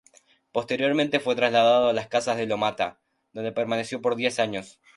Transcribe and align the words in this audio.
Posteriormente 0.51 1.19
fue 1.19 1.35
trasladado 1.35 1.89
a 1.89 1.93
las 1.93 2.07
Casas 2.07 2.35
de 2.35 2.47
Lo 2.47 2.57
Matta, 2.57 2.99
donde 3.33 3.51
permaneció 3.51 4.01
por 4.01 4.15
diez 4.15 4.39
años. 4.39 4.79